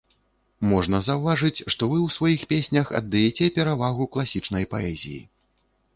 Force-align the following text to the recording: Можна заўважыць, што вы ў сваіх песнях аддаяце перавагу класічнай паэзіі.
Можна 0.69 1.01
заўважыць, 1.07 1.63
што 1.75 1.89
вы 1.91 1.97
ў 2.05 2.15
сваіх 2.17 2.47
песнях 2.55 2.85
аддаяце 3.01 3.53
перавагу 3.59 4.11
класічнай 4.17 4.69
паэзіі. 4.73 5.21